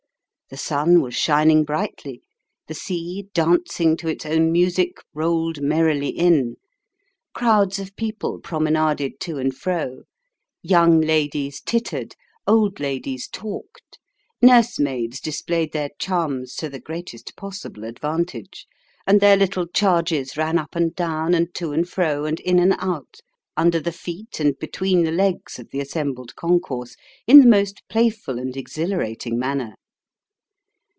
The 0.49 0.57
sun 0.57 0.99
was 1.01 1.15
shining 1.15 1.63
brightly; 1.63 2.23
the 2.67 2.73
sea, 2.73 3.29
dancing 3.33 3.95
to 3.95 4.09
its 4.09 4.25
own 4.25 4.51
music, 4.51 4.97
rolled 5.13 5.61
merrily 5.61 6.09
in; 6.09 6.57
crowds 7.33 7.79
of 7.79 7.95
people 7.95 8.37
promenaded 8.41 9.21
to 9.21 9.37
and 9.37 9.55
fro; 9.55 10.01
young 10.61 10.99
ladies 10.99 11.61
tittered; 11.61 12.17
old 12.45 12.81
ladies 12.81 13.29
talked; 13.29 13.97
nursemaids 14.41 15.21
displayed 15.21 15.71
their 15.71 15.87
charms 15.99 16.53
to 16.55 16.67
the 16.67 16.81
greatest 16.81 17.37
possible 17.37 17.85
advantage; 17.85 18.67
and 19.07 19.21
their 19.21 19.37
little 19.37 19.67
charges 19.67 20.35
ran 20.35 20.57
up 20.57 20.75
and 20.75 20.93
down, 20.95 21.33
and 21.33 21.55
to 21.55 21.71
and 21.71 21.87
fro, 21.87 22.25
and 22.25 22.41
in 22.41 22.59
and 22.59 22.73
out, 22.79 23.21
under 23.55 23.79
the 23.79 23.93
feet, 23.93 24.41
and 24.41 24.59
between 24.59 25.03
the 25.05 25.13
legs, 25.13 25.59
of 25.59 25.69
the 25.71 25.79
assembled 25.79 26.35
concourse, 26.35 26.97
in 27.25 27.39
the 27.39 27.47
most 27.47 27.83
playful 27.87 28.37
and 28.37 28.57
exhilarating 28.57 29.39
manner. 29.39 29.75